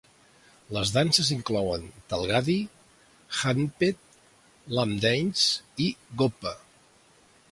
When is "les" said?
0.75-0.91